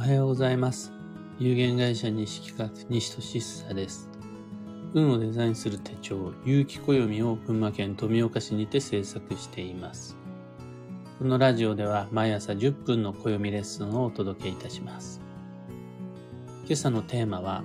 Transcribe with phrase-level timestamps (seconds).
[0.00, 0.90] おはようございます。
[1.38, 4.08] 有限会社西企画西俊久です。
[4.94, 10.16] 運をデザインする手帳、有機暦を群馬県富岡市にて制作しています。
[11.18, 15.20] このラジオでは毎朝10分の暦レッスンをお届けいたします。
[16.64, 17.62] 今朝のテーマは、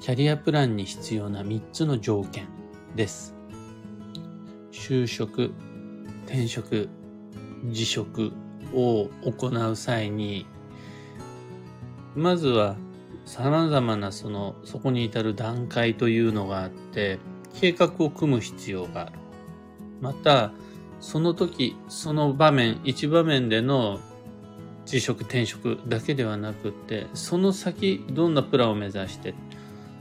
[0.00, 2.48] キャリアプランに必要な3つの条件
[2.96, 3.36] です。
[4.72, 5.52] 就職、
[6.24, 6.88] 転職、
[7.70, 8.32] 辞職
[8.74, 10.44] を行う際に、
[12.16, 12.76] まずは
[13.26, 17.18] 様々なその、そこに至る段階というのがあって、
[17.60, 19.12] 計画を組む必要がある。
[20.00, 20.52] また、
[21.00, 24.00] その時、その場面、一場面での
[24.86, 29.34] 辞職、転職だけではなくって、その先、どんなプランを目指して、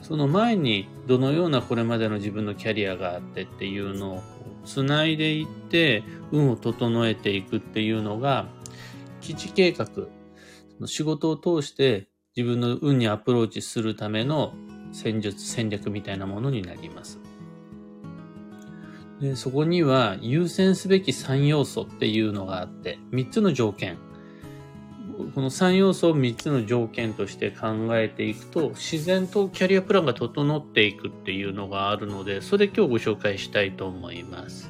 [0.02, 4.24] その前にどのようなこれまでの自分のキャリアがあってっていうのを
[4.64, 8.48] つないでいって、運を整えていくっていうのが、
[9.22, 9.88] 基地計画、
[10.86, 14.54] 仕事を通して自分の運にアプローチするための
[14.92, 17.20] 戦術、戦略みたいなものになります。
[19.22, 23.98] でそこには優先すべき3要素っていうのがあって、3つの条件。
[25.34, 34.70] この3要素を3つの条件として考えていくと、自然とキャリアプランが整っていくっていうのがあるので、それ今日ご紹介したいと思います。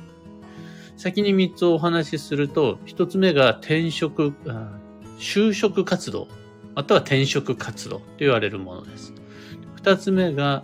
[0.97, 4.33] 先に3つお話しすると、1つ目が転職、
[5.17, 6.27] 就職活動、
[6.75, 9.13] または転職活動と言われるものです。
[9.81, 10.63] 2つ目が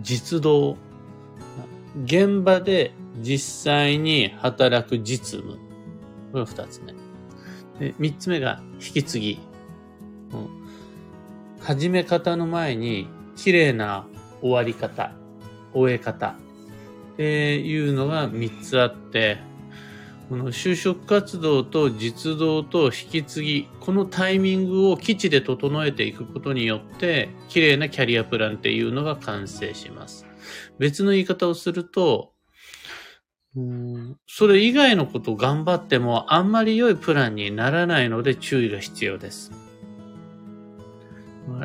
[0.00, 0.76] 実動、
[2.04, 5.58] 現場で実際に働く実務。
[6.32, 6.94] これが2つ目。
[7.78, 9.40] で3つ目が引き継ぎ。
[11.60, 14.06] 始め方の前に綺麗な
[14.40, 15.12] 終わり方、
[15.72, 16.36] 終え方
[17.14, 19.38] っていうのが3つあって、
[20.28, 30.26] この就職活動と実動と引き継ぎ、このタイミングを基地で整えていくことによって、綺麗なキャリアプランっていうのが完成します。
[30.78, 32.32] 別の言い方をすると、
[33.56, 39.52] うんそれ以外のことを頑張ってもあんまり良いプランにならないので注意が必要です。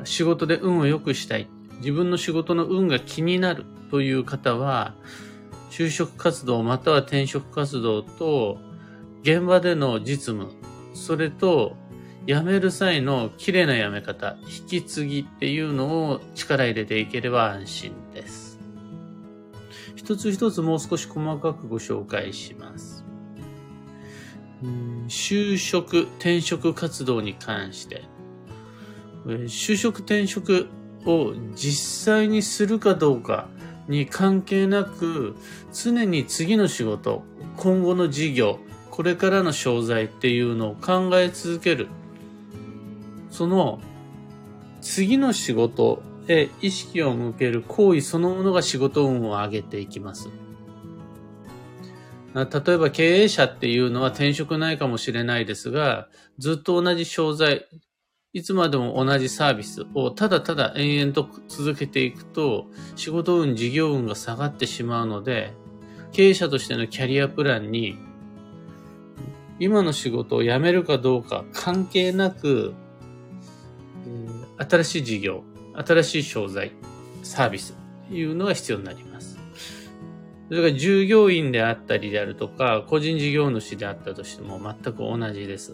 [0.03, 1.47] 仕事で運を良くしたい。
[1.77, 4.93] 自分の仕事の運が気になるという方は、
[5.69, 8.57] 就職活動または転職活動と、
[9.21, 10.51] 現場での実務、
[10.93, 11.75] それと、
[12.27, 18.59] 辞める際の綺麗な辞め方、引き継ぎっていうのを力入れていければ安心です。
[19.95, 23.03] 一つ一つもう少し細かくご紹介します。
[25.07, 28.03] 就職、転職活動に関して、
[29.25, 30.67] 就職転職
[31.05, 33.49] を実際にするかどうか
[33.89, 35.35] に関係なく、
[35.73, 37.23] 常に次の仕事、
[37.57, 38.59] 今後の事業、
[38.91, 41.87] これからの商材っていうのを考え続ける。
[43.31, 43.79] その
[44.81, 50.29] 次の仕事へ意識を向ける行為そのものが仕事運を上げていきます。
[52.35, 56.07] 例えば経営者っていうのは転職ないかもしれないですが、
[56.37, 57.67] ずっと同じ商材、
[58.31, 65.53] いつまでも同じサービスをただただ延々と続けていくと、仕事運、事業運が下がってしまうので、
[66.11, 67.97] 経営者としてのキャリアプランに、
[69.57, 72.75] 今の仕事を辞めるかどうか関係なく、
[74.57, 76.71] 新しい事業、新しい商材、
[77.23, 77.75] サービス
[78.09, 79.39] というのが必要になります。
[80.49, 85.73] それが従業員であったりであるとか、個人事業主であったとしても全く同じです。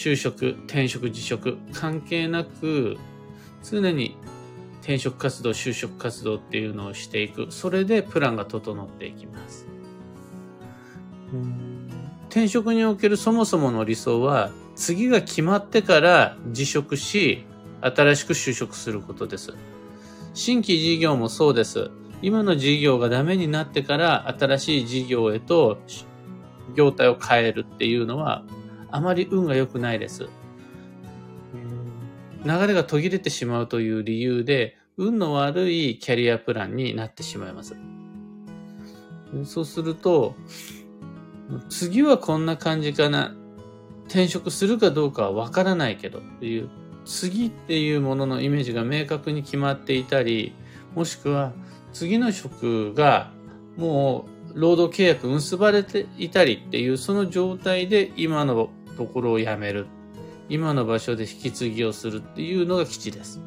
[0.00, 2.96] 就職、転職、辞職、関係なく、
[3.62, 4.16] 常に
[4.80, 7.48] 転職活動、就職活動っていうのをしていく。
[7.50, 9.66] それでプランが整っていきます。
[12.30, 17.44] 転職におけるそもそもの理想は、次が決まってから辞職し、
[17.82, 19.52] 新しく就職することです。
[20.32, 21.90] 新規事業もそうです。
[22.22, 25.76] 今の事業がダメになってから新しい事業へと
[26.74, 28.44] 業態を変えるっていうのは
[28.92, 30.28] あまり運が良くないです。
[32.44, 37.76] 流れが途切れてしまうという理由で運の悪いキャリアプランになってしまいます。
[39.44, 40.34] そうすると
[41.68, 43.34] 次はこんな感じかな。
[44.06, 46.68] 転職するかどうかはわからないけどっていう
[47.04, 50.52] 次っていうもののイメージが明確に決まっていたり、
[50.96, 51.52] もしくは
[51.92, 53.30] 次の職が
[53.76, 58.70] もう労働契約結ばれていたりっていうその状態で今の
[59.00, 59.86] ところを辞める。
[60.50, 63.40] 今の場所で引き継ぎをするっていうのが基地です。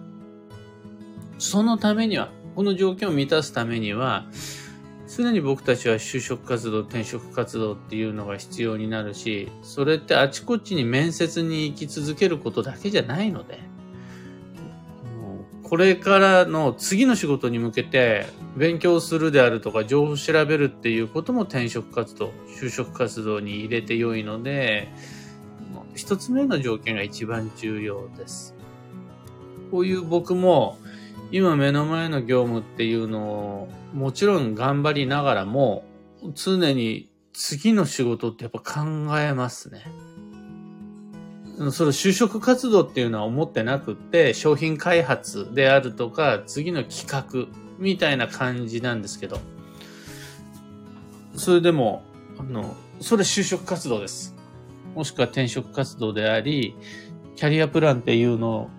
[1.38, 4.26] そのためには、この条件を満たすためには、
[5.16, 13.60] 常に僕たちは就職活動、転職活動っていうのが必要になるし、それってあちこちに面接に行き続けることだけじゃないので、
[15.62, 24.90] これからの次の仕事に向けて勉強するであるとか情報を調べるっていうことも転職活動、就職活動に入れて良いので、
[25.96, 28.56] 一つ目の条件が一番重要です。
[29.72, 30.78] こういう僕も
[31.32, 35.84] 今目の前の業務っていうのをもちろん頑張りながらも
[36.36, 39.84] 常に次の仕事ってやっぱ考えますね。
[41.72, 47.48] その就職活動っていうのは思ってなくって、商品開発であるとか、次の企画
[47.78, 49.40] みたいな感じなんですけど、
[51.36, 52.04] それでも、
[52.40, 54.33] あの、それ就職活動です。
[54.96, 56.76] もしくは転職活動であり、
[57.36, 58.70] キャリアプランっていうのを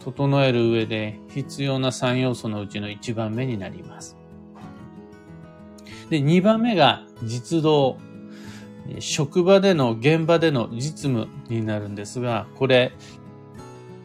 [0.00, 4.16] 整える上で必要な3要素のうちの1番目になります。
[6.10, 7.98] で、2番目が実動。
[9.00, 12.92] 職場での現場での実務になるんですが、これ、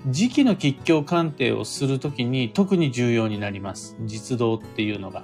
[0.07, 3.95] 時期の吉祥鑑定をするときに特に重要になります。
[4.01, 5.23] 実動っていうのが。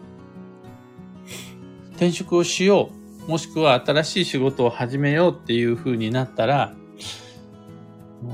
[1.94, 2.97] 転職をしよう、
[3.28, 6.74] もしくは新しい仕事を始めようっていう風になったら、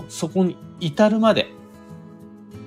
[0.08, 1.48] そこに至るまで、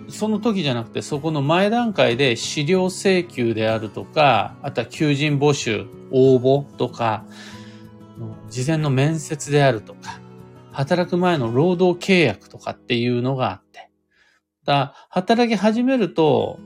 [0.08, 7.24] その時じゃなくてそこの前段階で資料請求であるとか、あとは求人募集、応募とか、
[8.50, 10.20] 事前の面接であるとか、
[10.72, 13.90] 働く前の労働契約とかっていうのがあって、
[14.64, 16.58] だ働き始めると、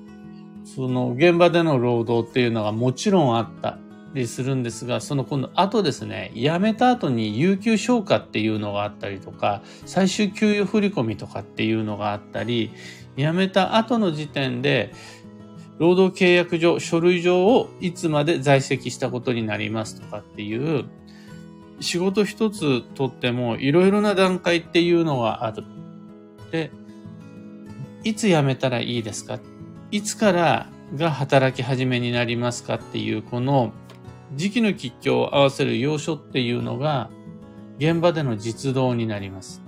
[0.65, 3.79] その現場での労働っていうのがもちろんあった。
[4.15, 12.71] りするんですが、その今度後ですね、辞めた後に有給消化っていうのがあったりとか、最終給与振込とかっていうのがあったり、
[13.17, 14.93] 辞めた後の時点で、
[15.79, 20.85] 労働契約上、書類上をいつまで在籍したことになりますとかっていう、
[21.81, 25.65] 仕事一つとってもいろいろな段階っていうのがある。
[26.51, 26.71] で、
[28.05, 29.39] いつ辞めたらいいですか？
[29.91, 33.73] いつからが働き始めになりますかっていうこの
[34.35, 37.11] 時期の吉祥を合わせる要所っていうのが
[37.79, 39.63] 現場での実動になります。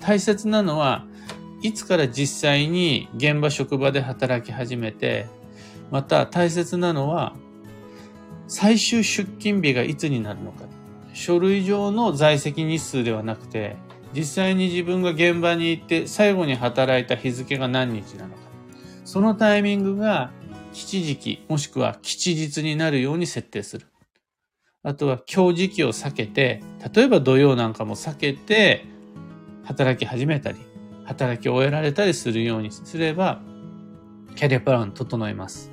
[0.00, 1.04] 大切なのは
[1.62, 5.26] いつから実際に現場職場で働き始めて
[5.90, 7.34] また大切なのは
[8.48, 10.64] 最終出勤日がいつになるのか。
[11.12, 13.76] 書類上の在籍日数ではなくて、
[14.14, 18.40] 実際に自分が現場に行って最後に働いた日付が何日なのか。
[19.04, 20.30] そのタイミングが
[20.76, 23.86] 吉時期もしくは吉日になるように設定する。
[24.82, 26.62] あとは今日時期を避けて、
[26.94, 28.84] 例えば土曜なんかも避けて
[29.64, 30.58] 働き始めたり、
[31.04, 33.40] 働き終えられたりするようにすれば、
[34.36, 35.72] キャリアプラン整います。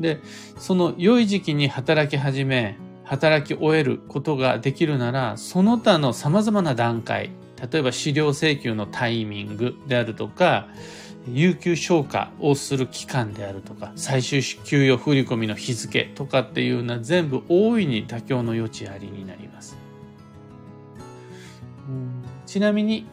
[0.00, 0.18] で、
[0.58, 7.30] その良い時期に働き始め、働き終えることができるなら、その他の様々な段階、
[7.70, 10.66] 例えば資料請求のタイミングであるとか、
[11.28, 19.76] 有給消化をする期間であるとか、最終給与振込の日付とかっていうのは全部大いに妥協の余地ありになります。
[22.46, 23.06] ちなみに、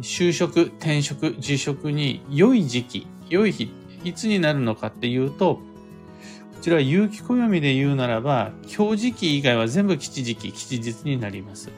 [0.00, 3.70] 就職、転職、辞職に良い時期、良い日、
[4.04, 5.60] いつになるのかっていうと、こ
[6.60, 11.70] ちらは有機暦で言うならば、今日時期以外は全部吉時期、吉日になります。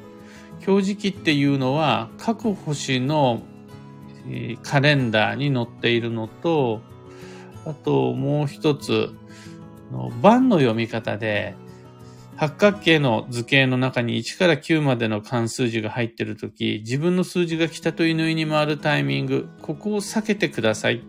[0.65, 3.43] 今日時期っていうのは各星の
[4.63, 6.81] カレンダーに載っているのと、
[7.67, 9.11] あともう一つ、
[10.23, 11.55] 番の読み方で、
[12.37, 21.03] 八角形の図形の中に1から9までの関数字が入っているとき、自分の数字が北と犬に回るタイミング、ここを避けてください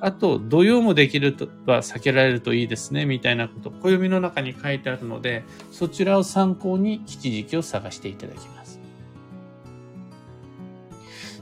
[0.00, 8.57] あと、土曜もできるとは避けられるといいですね、みたいなこと、暦の中に書いてあるので、そちらを参考に吉時期を探していただきます。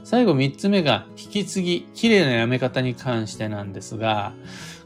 [0.09, 4.31] 最後三つ目が、引き継ぎ、綺麗なやめ方に関してなんですが、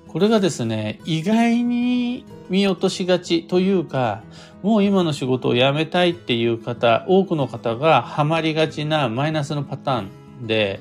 [0.07, 4.23] これがですね、意外に見落としがちというか、
[4.63, 10.07] もう今の仕事を辞めたいっていう方、多くの方がハマりがちなマイナスのパター
[10.41, 10.79] ンで、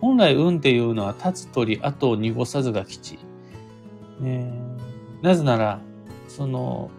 [0.00, 3.18] 本来運っていうのは立つ鳥、後を濁さずが吉。
[4.22, 5.80] えー、なぜなら、
[6.26, 6.90] その、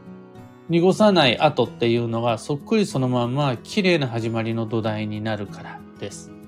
[0.70, 6.39] 濁さない後っていうのがそっくりそのまま綺麗な始まりの土台になるからです。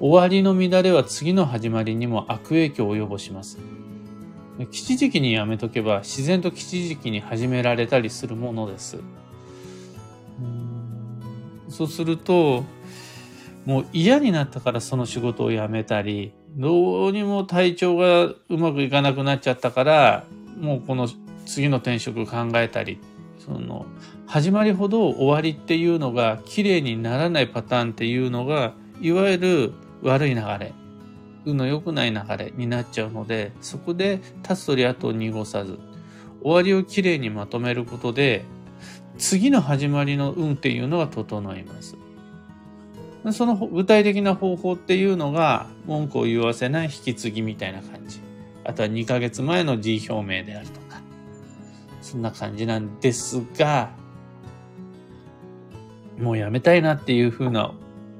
[0.00, 3.58] 終わりの乱れは次の始まりにも悪影響を及ぼします。
[4.70, 8.98] 吉時期にやめとけば自然と吉時期に始められたりするものです。
[11.68, 12.64] そうすると、
[13.66, 20.24] もう嫌になったからその仕事を辞めたり、どうにも体調がうまくいかなくなっちゃったから
[20.60, 21.08] もうこの
[21.46, 22.98] 次の転職考えたり、
[23.38, 23.86] その、
[24.26, 30.72] 始まりほど終わりっていうのが綺麗にならないパターンっていうのが、いわゆる悪い流れ、
[31.44, 35.78] 運の良くない流れになっちゃうので、そこで立つ鳥後を濁さず、
[36.42, 38.44] 終わりをきれいにまとめることで、
[39.18, 41.96] 次の始まりの運っていうのが整います。
[43.32, 48.20] その具体的な方法っていうのが、文句を言わせない引き継ぎみたいな感じ。
[48.64, 51.00] あとは2ヶ月前の G 表明であるとか。
[52.00, 53.90] そんな感じなんですが、
[56.18, 57.72] もうやめたいなっていう風な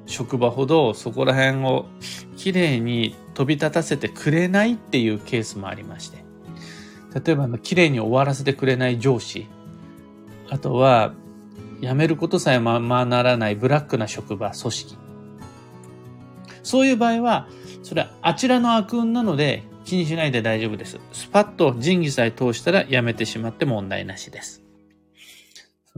[0.08, 1.86] 職場ほどそこら辺を
[2.36, 6.24] きれいに飛び立たせてくれないっていうケースもありまして。
[7.24, 9.46] 例えば、きれいに終わらせてくれない上司。
[10.50, 11.14] あとは、
[11.80, 14.96] 辞めることさえままならないブラックな職場、組織。
[16.62, 17.48] そういう場合は、
[17.82, 20.98] それはあちらの悪運なので気にしないで大丈夫です。
[21.12, 24.67] スパッと仁義さえ通したら辞めてしまって問題なしです。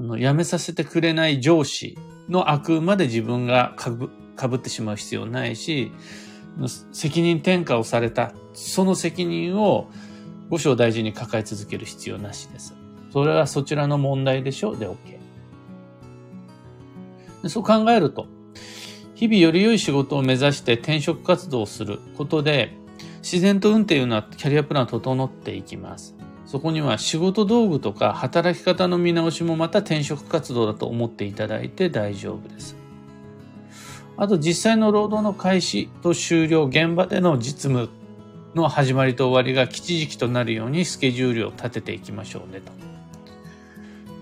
[0.01, 5.93] その辞めさせてくれない上司の悪運まで自分がかぶかぶってしまう必要ないし、
[6.91, 9.91] 責任転嫁をされた、その責任を
[10.49, 12.75] 五章大事に抱え続ける必要なしです。
[13.13, 15.19] それはそちらの問題でしょうで OK。
[17.51, 18.27] そう考えると、
[19.15, 22.75] 日々より良い仕事を目指して転職活動をすることで、
[23.21, 26.17] 自然と運っていうのはキャリアプラン整っていきます。
[26.51, 32.75] そこには仕事道具とか働き方の見直しもまた転職活動だと思っていただいて大丈夫です。
[34.17, 37.89] あと実際の労働の開始と終了、現場での実務
[38.57, 42.73] の始まりと終わりが吉時期となるようにスケジュールを立てていきましょうねと。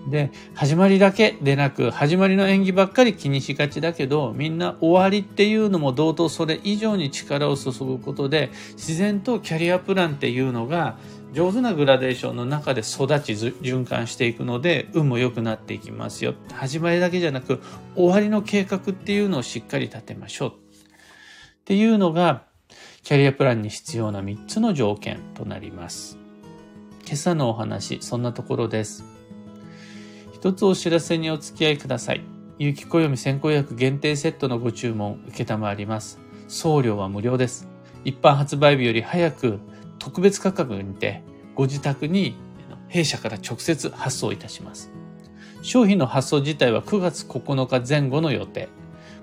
[0.07, 10.97] で、始まりだけでなく、始まりの演技ばっかり気にしがちだけど、みんな終わりっていうのも同等それ以上に力を注ぐことで、自然とキャリアプランっていうのが
[11.33, 16.33] 上手なグラデーションの中で育ち循環していくので、運も良くなっていきますよ。
[16.53, 17.61] 始まりだけじゃなく、
[17.95, 20.49] 終わりの計画っていうのをしっかり立てましょう。
[20.49, 20.53] っ
[21.65, 22.43] ていうのが、
[23.03, 26.17] キャリアプランに必要な3つの条件となります。
[27.05, 29.03] 今朝のお話、そんなところです。
[30.33, 32.21] 一つお知らせにお付き合いください。
[32.57, 36.19] 有機暦先行薬限定セットのご注文受けたまわります。
[36.47, 37.67] 送料は無料です。
[38.03, 39.59] 一般発売日より早く
[39.99, 41.21] 特別価格にて
[41.55, 42.35] ご自宅に
[42.87, 44.91] 弊社から直接発送いたします。
[45.61, 48.69] 商品の発送自体は9月9日前後の予定。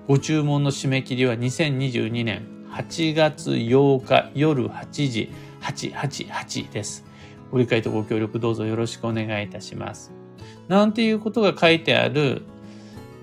[0.07, 5.31] ご注文の締め切りは2022年8月8日夜8時
[5.61, 7.05] 888です。
[7.51, 10.13] ご理解とご協力どうぞよろしくお願いいたします。
[10.67, 12.43] なんていうことが書いてある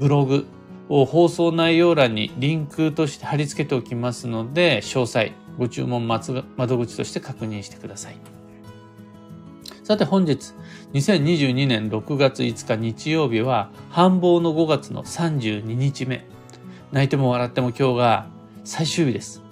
[0.00, 0.46] ブログ
[0.88, 8.16] を放送内容欄にリンクとして貼り付けておきますので、詳細、ご注文窓口として確認してください。
[9.84, 10.54] さて本日、
[10.94, 16.24] 2022年6月5日日曜日は、繁忙の5月の32日目。
[16.90, 18.26] 泣いても笑っても今日が
[18.64, 19.42] 最終日です。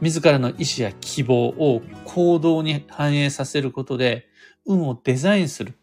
[0.00, 4.26] 自らの意志や希望を行動に反映させることで、
[4.66, 5.74] 運をデザインする。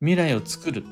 [0.00, 0.84] 未来を作る。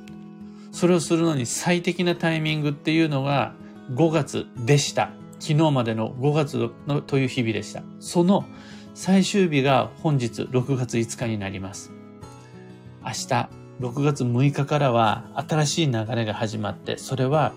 [0.71, 3.55] それをするのに最適なタイミングっていうのが
[3.93, 5.11] 5月でした。
[5.39, 7.83] 昨日までの5月のという日々でした。
[8.01, 8.45] その
[8.95, 11.93] 最終日が本日6月5日になります。
[13.03, 13.49] 明日
[13.81, 17.53] 6月6日からは新しい流れが始まって、それは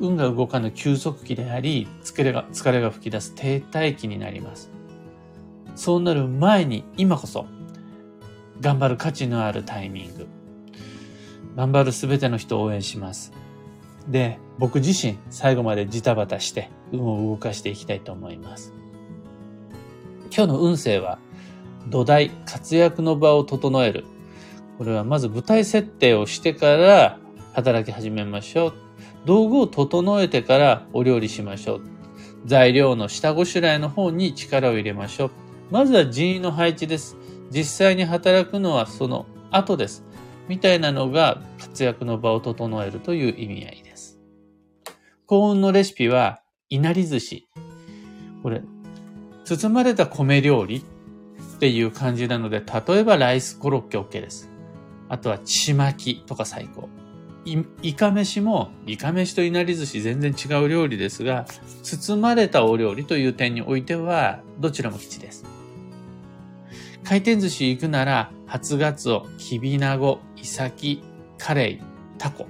[0.00, 4.70] 運が動かぬ休息期であり、疲れが、疲れが吹き出す停滞期になります。
[5.74, 7.46] そうなる前に今こそ
[8.60, 10.26] 頑張る価値のあるタイミング。
[11.56, 13.32] 頑張るすべての人を応援します。
[14.08, 18.72] で、僕自身最後までジタバタして運を動かしていきたいと思います。
[20.34, 21.18] 今日の運勢は
[21.88, 24.04] 土台、活躍の場を整える。
[24.78, 27.18] これはまず舞台設定をしてから
[27.52, 28.74] 働き始めましょう。
[29.24, 31.82] 道具を整えてからお料理しましょう。
[32.46, 35.30] 材料の下ごしらえの方に力を入れましょう。
[35.70, 37.16] まずは人員の配置です。
[37.50, 40.04] 実際に働くのはその後です。
[40.48, 44.18] みたいなのが活躍の場を整えるという意味合いです。
[45.26, 47.48] 幸運のレシピは、いなり寿司。
[48.42, 48.62] これ、
[49.44, 54.50] 包まれた米料理っていう感じなので、例えばライスコロッケ OK です。
[55.08, 56.88] あとは、ちまきとか最高。
[57.46, 61.46] い、いかめしも、いかめしといなり寿司全然違う料理ですが、
[61.82, 65.44] 包まれたお料理という点においては、どちらも吉です。
[67.02, 71.02] 回転寿司行くなら、初ガツオ、きびなご、イサキ、
[71.38, 71.80] カレイ、
[72.18, 72.46] タコ。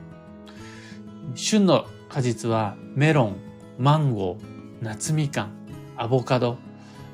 [1.37, 3.37] 旬の果実はメロン、
[3.79, 5.53] マンゴー、夏みかん、
[5.97, 6.59] アボカド。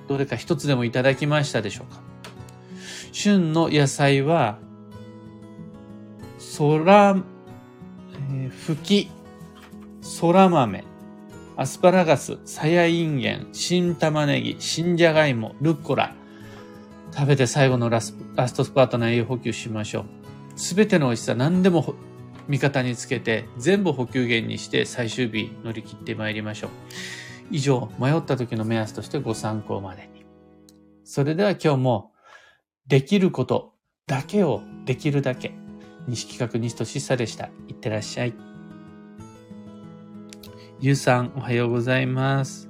[0.09, 2.01] どれか一つでもいただきましたでしょうか？
[3.13, 4.59] 旬の野菜は、
[6.57, 7.19] 空、
[8.33, 9.11] えー、ふき、
[10.19, 10.85] 空豆、
[11.59, 16.15] アスパラガス、さやいんげん、新玉ねぎ、新じゃがいも、ルッコラ。
[17.15, 20.05] 食べて最後のラスラストスパートの栄養補給しましょう。
[20.57, 21.95] すべての美味しさ何でも
[22.49, 26.71] 味方につけて全部補給源にして最終日乗り切ってまいりましょう。
[27.51, 30.25] 以上、迷った時の目安としてご参考までに。
[31.05, 32.13] それでは今日も
[32.87, 33.75] できること
[34.07, 35.53] だけをできるだけ。
[36.07, 37.51] 西企画西俊久でした。
[37.69, 38.35] いってらっしゃい。
[40.81, 42.69] ゆうさん、おはようございます。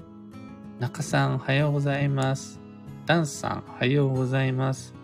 [0.79, 2.61] 中さん、おはようございます。
[3.07, 4.95] ダンスさん、おはようございます。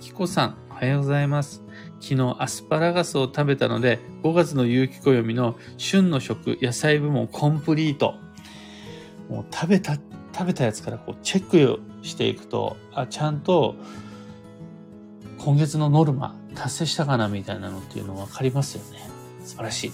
[0.00, 1.64] キコさん、おはようございます。
[2.00, 8.14] 昨日アスパラガスを食べたので、5月の有機暦の旬の食、野菜部門コンプリート。
[9.28, 9.94] もう食べた、
[10.32, 13.76] 食べたやつからこうチェックしていくと、あ、ちゃんと
[15.38, 19.08] 今月のノルマ達成したかなみたいなのっていうの分かりますよね。
[19.44, 19.92] 素晴らしい。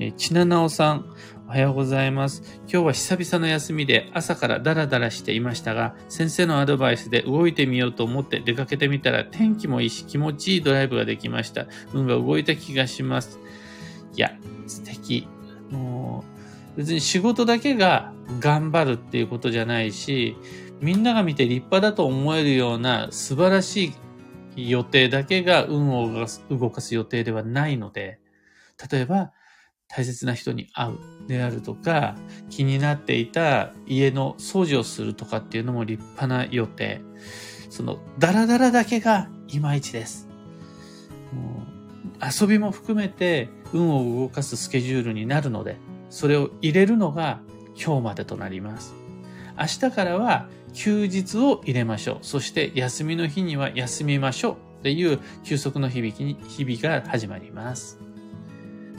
[0.00, 1.06] えちななおさん、
[1.48, 2.42] おはようございます。
[2.70, 11.66] 今日は久々の休みで朝からダラダラしていましたが、先生のアドバイスで動いてみようと思って出かけてみたら天気もいいし気持ちいいドライブができました。
[11.94, 13.40] 運が動いた気がします。
[14.14, 14.32] いや、
[14.66, 15.26] 素敵。
[15.70, 16.22] も
[16.74, 20.36] う、別に仕事だけが頑張るっていうことじゃないし、
[20.82, 23.94] みんなが見て立派だと思えるような素晴らし
[24.54, 28.18] い予定だけが運を動かす予定ではないので、
[28.92, 29.32] 例えば、
[29.88, 32.14] 大切な人に会うであるとか、
[32.50, 37.00] 気になっていた家の掃除をするとかっていうのも立派な予定。
[37.70, 40.28] その、ダラダラだけがいまいちです。
[41.32, 45.76] もう遊びも含めて運を動かすスケジュールになるので、
[46.10, 47.40] それを入れるのが
[47.74, 48.94] 今日までとなります。
[49.58, 52.18] 明日からは休日を入れましょう。
[52.22, 54.56] そして休みの日には休みましょう。
[54.78, 58.07] っていう休息の響きに、日々が始まります。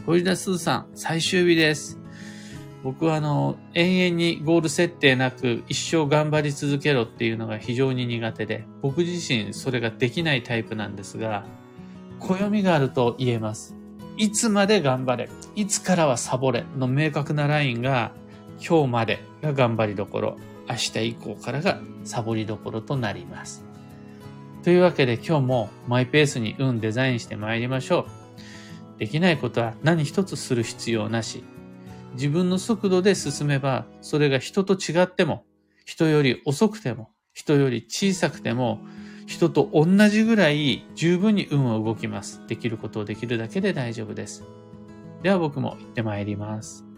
[0.05, 1.99] 堀田スーさん、最終日です。
[2.83, 11.43] 僕はあの、永遠にゴール設定なく一生頑張り続けろっていうのが非常に苦手で、僕自身それができないタイプなんですが、
[12.19, 13.75] 暦があると言えます。
[14.17, 18.13] いつまで頑張れ、いつからはサボれの明確なラインが、
[18.65, 20.37] 今日までが頑張りどころ、
[20.69, 23.65] 明日以降からがサボりどころとなります。
[24.63, 28.18] というわけで今日もマイペースに運デザインして参りましょう。
[28.99, 31.43] できないことは何一つする必要なし。
[32.13, 35.45] 自分の速度で進めば、それが人と違っても、
[35.85, 38.81] 人より遅くても、人より小さくても、
[39.25, 42.45] 人と同じぐらい十分に運は動きます。
[42.47, 44.43] できることをできるだけで大丈夫です。
[45.21, 46.88] では僕も行ってまいります。